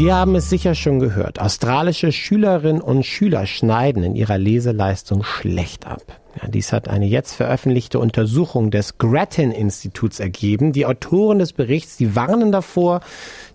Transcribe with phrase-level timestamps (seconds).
[0.00, 1.42] Sie haben es sicher schon gehört.
[1.42, 6.00] Australische Schülerinnen und Schüler schneiden in ihrer Leseleistung schlecht ab.
[6.40, 10.72] Ja, dies hat eine jetzt veröffentlichte Untersuchung des Grattan-Instituts ergeben.
[10.72, 13.00] Die Autoren des Berichts, die warnen davor,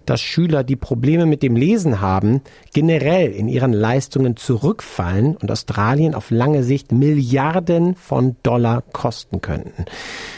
[0.05, 2.41] dass Schüler, die Probleme mit dem Lesen haben,
[2.76, 9.85] generell in ihren Leistungen zurückfallen und Australien auf lange Sicht Milliarden von Dollar kosten könnten.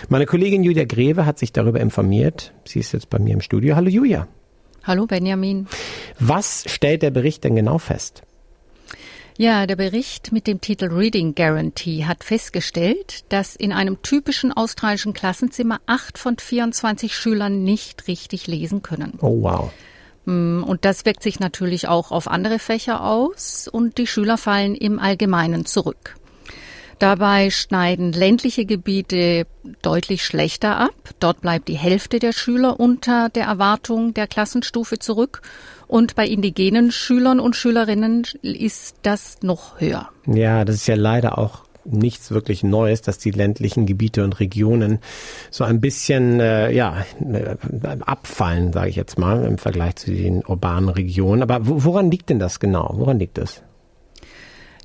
[0.08, 2.53] Meine Kollegin Julia Greve hat sich darüber informiert.
[2.63, 3.75] Sie ist jetzt bei mir im Studio.
[3.75, 4.30] Hallo Julia.
[4.87, 5.67] Hallo Benjamin.
[6.17, 8.23] Was stellt der Bericht denn genau fest?
[9.37, 15.11] Ja, der Bericht mit dem Titel Reading Guarantee hat festgestellt, dass in einem typischen australischen
[15.11, 19.19] Klassenzimmer acht von 24 Schülern nicht richtig lesen können.
[19.21, 19.71] Oh wow.
[20.23, 24.73] Mm, und das wirkt sich natürlich auch auf andere Fächer aus und die Schüler fallen
[24.73, 26.16] im Allgemeinen zurück.
[27.00, 29.45] Dabei schneiden ländliche Gebiete
[29.81, 30.95] deutlich schlechter ab.
[31.20, 35.42] Dort bleibt die Hälfte der Schüler unter der Erwartung der Klassenstufe zurück.
[35.88, 40.09] Und bei indigenen Schülern und Schülerinnen ist das noch höher.
[40.25, 45.00] Ja, das ist ja leider auch nichts wirklich Neues, dass die ländlichen Gebiete und Regionen
[45.52, 47.56] so ein bisschen äh, ja äh,
[48.02, 51.44] abfallen, sage ich jetzt mal, im Vergleich zu den urbanen Regionen.
[51.44, 52.94] Aber woran liegt denn das genau?
[52.98, 53.64] Woran liegt es?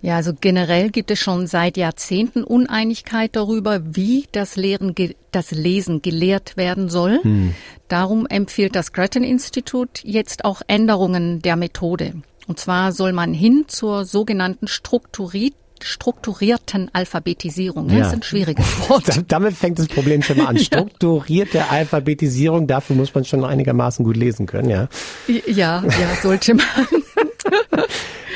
[0.03, 4.95] Ja, also generell gibt es schon seit Jahrzehnten Uneinigkeit darüber, wie das, Lehren,
[5.31, 7.21] das Lesen gelehrt werden soll.
[7.23, 7.55] Hm.
[7.87, 12.15] Darum empfiehlt das Grattan-Institut jetzt auch Änderungen der Methode.
[12.49, 17.91] Und zwar soll man hin zur sogenannten strukturiert strukturierten Alphabetisierung.
[17.91, 17.99] Ja.
[17.99, 19.25] Das ist ein schwieriges Wort.
[19.27, 20.59] Damit fängt das Problem schon mal an.
[20.61, 24.89] Strukturierte Alphabetisierung, dafür muss man schon einigermaßen gut lesen können, ja?
[25.27, 26.67] Ja, ja, sollte man.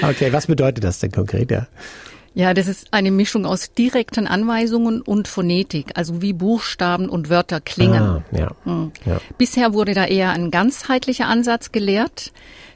[0.09, 1.51] Okay, was bedeutet das denn konkret?
[1.51, 1.67] Ja?
[2.35, 7.63] Ja, das ist eine Mischung aus direkten Anweisungen und Phonetik, also wie Buchstaben und Wörter
[7.63, 8.03] klingen.
[8.03, 8.93] Ah, ja, mhm.
[9.07, 9.21] ja.
[9.39, 12.33] Bisher wurde da eher ein ganzheitlicher Ansatz gelehrt.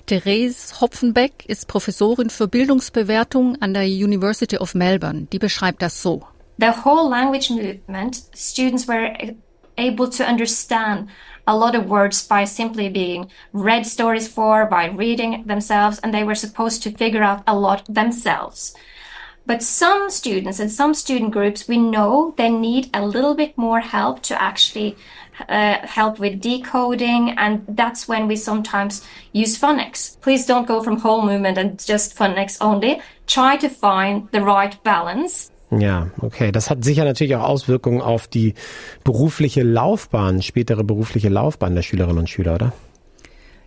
[0.07, 5.27] Therese Hopfenbeck ist Professorin für Bildungsbewertung an der University of Melbourne.
[5.31, 6.23] Die beschreibt das so.
[6.59, 9.13] The whole language movement, students were
[9.77, 11.11] able to understand
[11.51, 16.23] a lot of words by simply being read stories for, by reading themselves, and they
[16.23, 18.73] were supposed to figure out a lot themselves.
[19.47, 23.81] But some students and some student groups, we know they need a little bit more
[23.81, 24.97] help to actually
[25.49, 30.21] uh, help with decoding, and that's when we sometimes use phonics.
[30.21, 33.03] Please don't go from whole movement and just phonics only.
[33.27, 36.51] Try to find the right balance Ja, okay.
[36.53, 38.55] Das hat sicher natürlich auch Auswirkungen auf die
[39.05, 42.73] berufliche Laufbahn, spätere berufliche Laufbahn der Schülerinnen und Schüler, oder?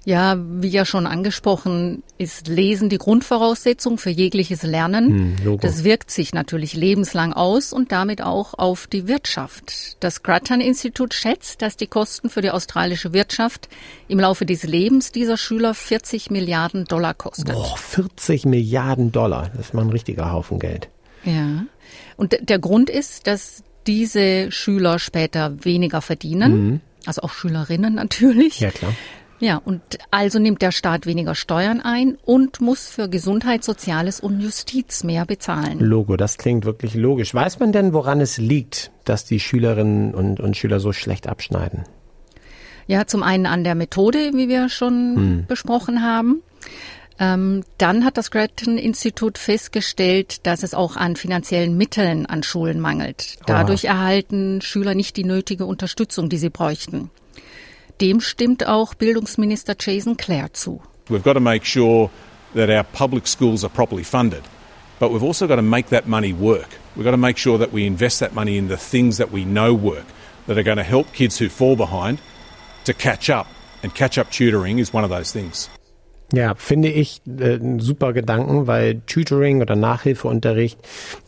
[0.06, 5.38] Ja, wie ja schon angesprochen, ist Lesen die Grundvoraussetzung für jegliches Lernen.
[5.46, 9.96] Hm, das wirkt sich natürlich lebenslang aus und damit auch auf die Wirtschaft.
[10.02, 13.70] Das Grattan-Institut schätzt, dass die Kosten für die australische Wirtschaft
[14.10, 17.54] im Laufe des Lebens dieser Schüler 40 Milliarden Dollar kostet.
[17.54, 19.52] Boah, 40 Milliarden Dollar.
[19.56, 20.90] Das ist mal ein richtiger Haufen Geld.
[21.24, 21.64] Ja.
[22.18, 26.82] Und der Grund ist, dass diese Schüler später weniger verdienen, mhm.
[27.06, 28.60] also auch Schülerinnen natürlich.
[28.60, 28.94] Ja, klar.
[29.40, 34.40] Ja, und also nimmt der Staat weniger Steuern ein und muss für Gesundheit, Soziales und
[34.40, 35.80] Justiz mehr bezahlen.
[35.80, 37.34] Logo, das klingt wirklich logisch.
[37.34, 41.84] Weiß man denn, woran es liegt, dass die Schülerinnen und, und Schüler so schlecht abschneiden?
[42.88, 45.46] Ja, zum einen an der Methode, wie wir schon hm.
[45.46, 46.42] besprochen haben.
[47.20, 53.38] Ähm, dann hat das Grattan-Institut festgestellt, dass es auch an finanziellen Mitteln an Schulen mangelt.
[53.46, 53.88] Dadurch oh.
[53.88, 57.12] erhalten Schüler nicht die nötige Unterstützung, die sie bräuchten.
[58.02, 60.82] Dem stimmt auch Bildungsminister Jason Clare zu.
[61.10, 62.10] We've got to make sure
[62.56, 64.44] that our public schools are properly funded.
[65.00, 66.70] But we've also got to make that money work.
[66.96, 69.44] We've got to make sure that we invest that money in the things that we
[69.44, 70.06] know work,
[70.48, 72.20] that are going to help kids who fall behind
[72.86, 73.48] to catch up.
[73.84, 75.70] And catch up tutoring is one of those things.
[76.36, 80.80] Ja, finde ich äh, einen super Gedanken, weil Tutoring oder Nachhilfeunterricht,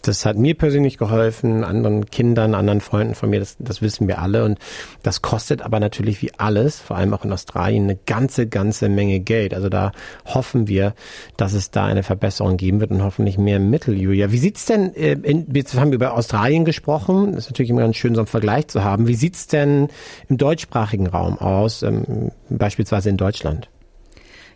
[0.01, 4.17] das hat mir persönlich geholfen, anderen Kindern, anderen Freunden von mir, das, das wissen wir
[4.19, 4.43] alle.
[4.43, 4.57] Und
[5.03, 9.19] das kostet aber natürlich wie alles, vor allem auch in Australien, eine ganze, ganze Menge
[9.19, 9.53] Geld.
[9.53, 9.91] Also da
[10.25, 10.95] hoffen wir,
[11.37, 14.31] dass es da eine Verbesserung geben wird und hoffentlich mehr Mittel, Julia.
[14.31, 17.81] Wie sieht's denn, äh, in, jetzt haben wir über Australien gesprochen, das ist natürlich immer
[17.81, 19.07] ganz schön, so einen Vergleich zu haben.
[19.07, 19.89] Wie sieht's denn
[20.29, 23.69] im deutschsprachigen Raum aus, ähm, beispielsweise in Deutschland?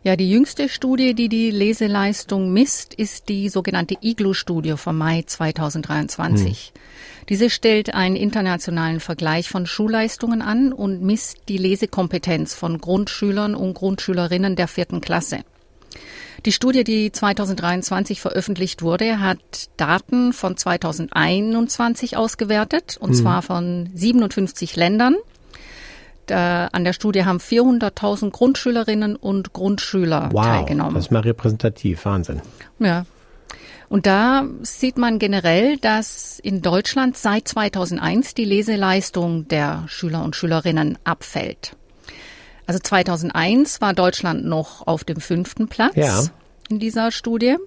[0.04, 6.72] Ja, die jüngste Studie, die die Leseleistung misst, ist die sogenannte IGLO-Studie vom Mai 2023.
[6.74, 6.82] Hm.
[7.28, 13.74] Diese stellt einen internationalen Vergleich von Schulleistungen an und misst die Lesekompetenz von Grundschülern und
[13.74, 15.40] Grundschülerinnen der vierten Klasse.
[16.46, 23.16] Die Studie, die 2023 veröffentlicht wurde, hat Daten von 2021 ausgewertet, und mhm.
[23.16, 25.16] zwar von 57 Ländern.
[26.30, 30.96] Da, an der Studie haben 400.000 Grundschülerinnen und Grundschüler wow, teilgenommen.
[30.96, 32.42] Das ist mal repräsentativ, Wahnsinn.
[32.80, 33.06] Ja.
[33.90, 40.36] Und da sieht man generell, dass in Deutschland seit 2001 die Leseleistung der Schüler und
[40.36, 41.76] Schülerinnen abfällt.
[42.68, 46.24] Also 2001 war Deutschland noch auf dem fünften Platz ja.
[46.70, 47.58] In dieser Studie.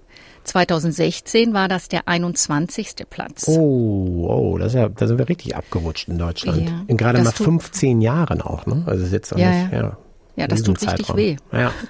[0.43, 2.95] 2016 war das der 21.
[3.09, 3.47] Platz.
[3.47, 6.69] Oh, oh, das ist ja, da sind wir richtig abgerutscht in Deutschland.
[6.69, 8.83] Ja, in gerade mal 15 Jahren auch, ne?
[8.85, 9.97] Also jetzt auch ja, nicht, ja.
[10.35, 11.17] Ja, das tut richtig Zeitraum.
[11.17, 11.37] weh.
[11.51, 11.71] Ja.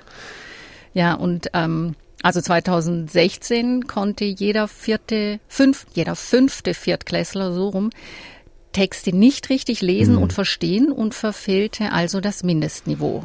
[0.95, 7.89] Ja, und ähm, also 2016 konnte jeder vierte, fünf, jeder fünfte Viertklässler so rum
[8.73, 10.21] Texte nicht richtig lesen mhm.
[10.23, 13.23] und verstehen und verfehlte also das Mindestniveau.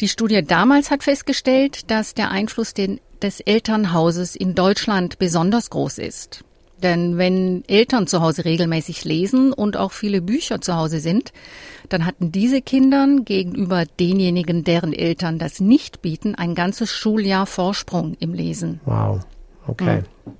[0.00, 6.44] Die Studie damals hat festgestellt, dass der Einfluss des Elternhauses in Deutschland besonders groß ist.
[6.82, 11.32] Denn wenn Eltern zu Hause regelmäßig lesen und auch viele Bücher zu Hause sind,
[11.88, 18.16] dann hatten diese Kindern gegenüber denjenigen, deren Eltern das nicht bieten, ein ganzes Schuljahr Vorsprung
[18.20, 18.80] im Lesen.
[18.84, 19.20] Wow,
[19.66, 20.02] okay.
[20.24, 20.32] Mhm.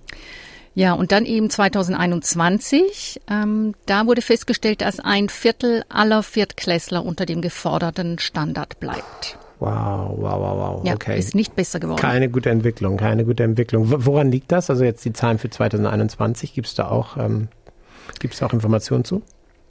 [0.74, 7.26] Ja, und dann eben 2021, ähm, da wurde festgestellt, dass ein Viertel aller Viertklässler unter
[7.26, 9.37] dem geforderten Standard bleibt.
[9.60, 10.86] Wow, wow, wow, wow.
[10.86, 11.18] Ja, okay.
[11.18, 12.00] ist nicht besser geworden.
[12.00, 13.84] Keine gute Entwicklung, keine gute Entwicklung.
[13.86, 14.70] Woran liegt das?
[14.70, 17.48] Also jetzt die Zahlen für 2021, gibt es da auch, ähm,
[18.20, 19.22] gibt's da auch Informationen zu?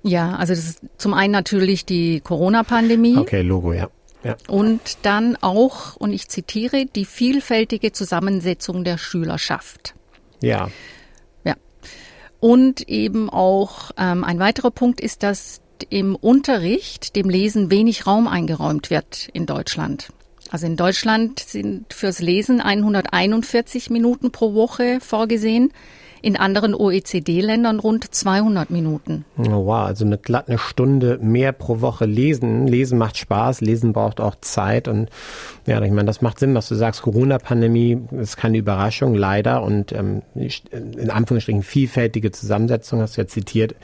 [0.03, 3.17] Ja, also das ist zum einen natürlich die Corona-Pandemie.
[3.17, 3.89] Okay, Logo, ja.
[4.23, 4.35] Ja.
[4.47, 9.95] Und dann auch, und ich zitiere, die vielfältige Zusammensetzung der Schülerschaft.
[10.41, 10.69] Ja.
[12.39, 18.27] Und eben auch ähm, ein weiterer Punkt ist, dass im Unterricht dem Lesen wenig Raum
[18.27, 20.09] eingeräumt wird in Deutschland.
[20.49, 25.73] Also in Deutschland sind fürs Lesen 141 Minuten pro Woche vorgesehen
[26.21, 29.25] in anderen OECD-Ländern rund 200 Minuten.
[29.37, 32.67] Oh, wow, also eine glatte Stunde mehr pro Woche lesen.
[32.67, 35.09] Lesen macht Spaß, lesen braucht auch Zeit und
[35.65, 37.01] ja, ich meine, das macht Sinn, was du sagst.
[37.01, 43.75] Corona-Pandemie ist keine Überraschung, leider und ähm, in Anführungsstrichen vielfältige Zusammensetzung, hast du ja zitiert,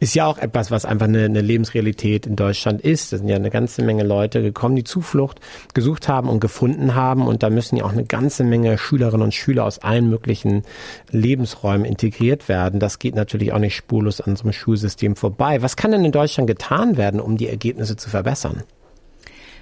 [0.00, 3.12] ist ja auch etwas, was einfach eine, eine Lebensrealität in Deutschland ist.
[3.12, 5.40] Da sind ja eine ganze Menge Leute gekommen, die Zuflucht
[5.72, 9.34] gesucht haben und gefunden haben und da müssen ja auch eine ganze Menge Schülerinnen und
[9.34, 10.64] Schüler aus allen möglichen
[11.10, 12.80] Lebensräumen Lebensräumen integriert werden.
[12.80, 15.62] Das geht natürlich auch nicht spurlos an so einem Schulsystem vorbei.
[15.62, 18.62] Was kann denn in Deutschland getan werden, um die Ergebnisse zu verbessern?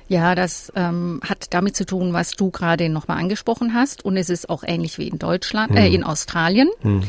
[0.08, 4.04] Ja, das ähm, hat damit zu tun, was du gerade nochmal angesprochen hast.
[4.04, 5.92] Und es ist auch ähnlich wie in Deutschland, äh, hm.
[5.92, 6.68] äh, in Australien.
[6.80, 7.02] Hm.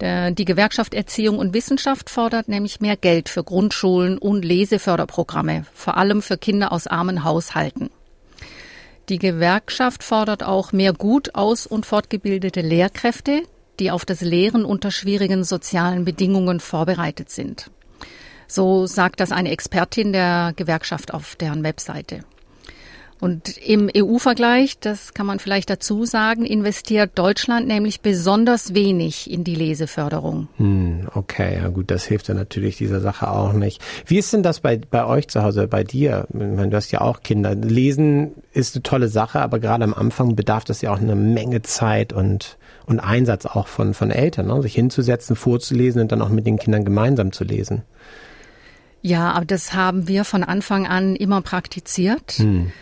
[0.00, 5.96] Der, die Gewerkschaft Erziehung und Wissenschaft fordert nämlich mehr Geld für Grundschulen und Leseförderprogramme, vor
[5.96, 7.90] allem für Kinder aus armen Haushalten.
[9.08, 13.42] Die Gewerkschaft fordert auch mehr gut aus- und fortgebildete Lehrkräfte,
[13.80, 17.70] die auf das Lehren unter schwierigen sozialen Bedingungen vorbereitet sind.
[18.46, 22.20] So sagt das eine Expertin der Gewerkschaft auf deren Webseite.
[23.20, 29.44] Und im EU-Vergleich, das kann man vielleicht dazu sagen, investiert Deutschland nämlich besonders wenig in
[29.44, 30.48] die Leseförderung.
[30.58, 33.80] Hm, okay, ja gut, das hilft ja natürlich dieser Sache auch nicht.
[34.04, 36.26] Wie ist denn das bei, bei euch zu Hause, bei dir?
[36.28, 37.54] Ich meine, du hast ja auch Kinder.
[37.54, 41.62] Lesen ist eine tolle Sache, aber gerade am Anfang bedarf das ja auch eine Menge
[41.62, 44.62] Zeit und und Einsatz auch von, von Eltern, ne?
[44.62, 47.82] sich hinzusetzen, vorzulesen und dann auch mit den Kindern gemeinsam zu lesen.
[49.02, 52.32] Ja, aber das haben wir von Anfang an immer praktiziert.
[52.32, 52.72] Hm.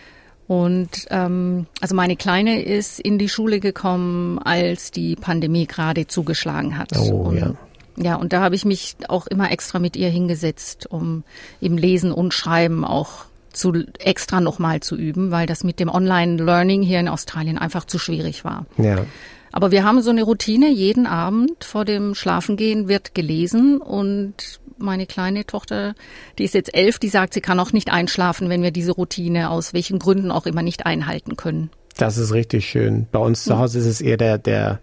[0.46, 6.78] Und ähm, also meine Kleine ist in die Schule gekommen, als die Pandemie gerade zugeschlagen
[6.78, 6.90] hat.
[6.96, 7.54] Oh, und, ja.
[7.96, 11.24] Ja, und da habe ich mich auch immer extra mit ihr hingesetzt, um
[11.60, 16.82] eben Lesen und Schreiben auch zu extra nochmal zu üben, weil das mit dem Online-Learning
[16.82, 18.66] hier in Australien einfach zu schwierig war.
[18.78, 19.04] Ja.
[19.52, 25.06] Aber wir haben so eine Routine, jeden Abend vor dem Schlafengehen wird gelesen und meine
[25.06, 25.94] kleine Tochter,
[26.38, 29.50] die ist jetzt elf, die sagt, sie kann auch nicht einschlafen, wenn wir diese Routine
[29.50, 31.70] aus welchen Gründen auch immer nicht einhalten können.
[31.96, 33.06] Das ist richtig schön.
[33.12, 34.80] Bei uns zu Hause ist es eher der, der,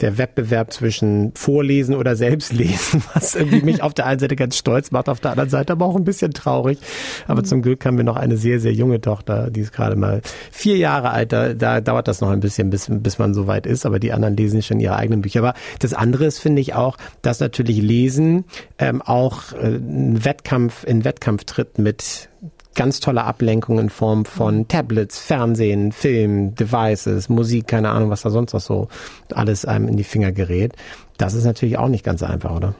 [0.00, 4.90] der Wettbewerb zwischen Vorlesen oder Selbstlesen, was irgendwie mich auf der einen Seite ganz stolz
[4.90, 6.78] macht, auf der anderen Seite aber auch ein bisschen traurig.
[7.26, 7.46] Aber mhm.
[7.46, 10.76] zum Glück haben wir noch eine sehr, sehr junge Tochter, die ist gerade mal vier
[10.76, 11.32] Jahre alt.
[11.32, 13.86] Da, da dauert das noch ein bisschen, bis, bis man so weit ist.
[13.86, 15.40] Aber die anderen lesen schon ihre eigenen Bücher.
[15.40, 18.44] Aber das andere ist, finde ich auch, dass natürlich Lesen
[18.78, 22.28] ähm, auch äh, ein Wettkampf in Wettkampf tritt mit
[22.78, 28.30] ganz tolle Ablenkung in Form von Tablets, Fernsehen, Film, Devices, Musik, keine Ahnung, was da
[28.30, 28.86] sonst noch so
[29.34, 30.74] alles einem in die Finger gerät.
[31.16, 32.76] Das ist natürlich auch nicht ganz einfach, oder?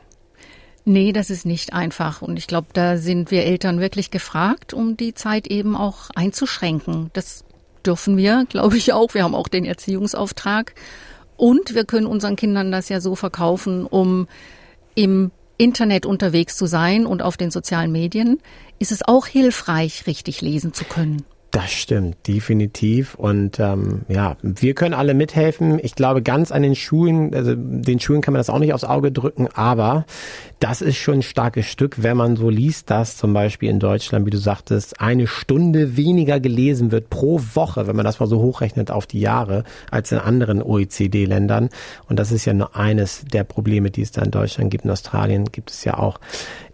[0.85, 2.23] Nee, das ist nicht einfach.
[2.23, 7.11] Und ich glaube, da sind wir Eltern wirklich gefragt, um die Zeit eben auch einzuschränken.
[7.13, 7.45] Das
[7.85, 9.15] dürfen wir, glaube ich auch.
[9.15, 10.77] Wir haben auch den Erziehungsauftrag.
[11.37, 14.29] Und wir können unseren Kindern das ja so verkaufen, um
[14.95, 18.39] im Internet unterwegs zu sein und auf den sozialen Medien,
[18.79, 21.25] ist es auch hilfreich, richtig lesen zu können.
[21.51, 23.15] Das stimmt, definitiv.
[23.15, 25.81] Und ähm, ja, wir können alle mithelfen.
[25.83, 28.85] Ich glaube, ganz an den Schulen, also den Schulen kann man das auch nicht aufs
[28.85, 30.05] Auge drücken, aber
[30.61, 34.27] das ist schon ein starkes Stück, wenn man so liest, dass zum Beispiel in Deutschland,
[34.27, 38.43] wie du sagtest, eine Stunde weniger gelesen wird pro Woche, wenn man das mal so
[38.43, 41.71] hochrechnet auf die Jahre, als in anderen OECD-Ländern.
[42.11, 44.85] Und das ist ja nur eines der Probleme, die es da in Deutschland gibt.
[44.85, 46.21] In Australien gibt es ja auch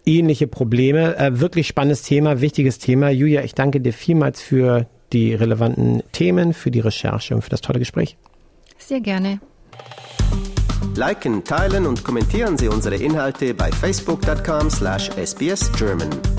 [0.05, 1.17] ähnliche Probleme.
[1.17, 3.09] Äh, wirklich spannendes Thema, wichtiges Thema.
[3.09, 7.61] Julia, ich danke dir vielmals für die relevanten Themen, für die Recherche und für das
[7.61, 8.17] tolle Gespräch.
[8.77, 9.39] Sehr gerne.
[10.95, 16.34] Liken, teilen und kommentieren Sie unsere Inhalte bei facebook.com/sbsgerman.